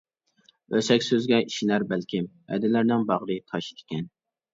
ئۆسەك 0.77 1.03
سۆزگە 1.07 1.37
ئىشىنەر 1.47 1.85
بەلكىم، 1.91 2.25
ھەدىلەرنىڭ 2.53 3.05
باغرى 3.13 3.37
تاش 3.53 3.69
ئىكەن. 3.75 4.09